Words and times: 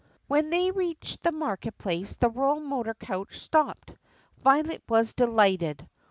When 0.25 0.49
they 0.49 0.71
reached 0.71 1.21
the 1.21 1.31
market 1.31 1.77
place 1.77 2.15
the 2.15 2.27
royal 2.31 2.59
motor 2.59 2.95
coach 2.95 3.37
stopped. 3.39 3.91
Violet 4.43 4.81
was 4.89 5.13
delighted. 5.13 5.87